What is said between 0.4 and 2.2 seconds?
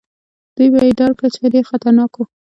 دوی به يې ډار کړل، چې ډېر خطرناک